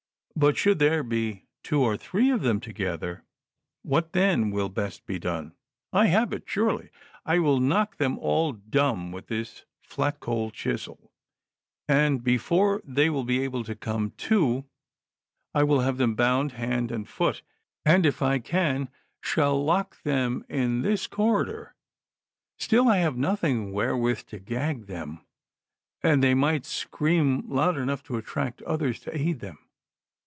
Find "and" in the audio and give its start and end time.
4.73-4.73, 11.87-12.23, 16.91-17.07, 17.85-18.03, 26.01-26.23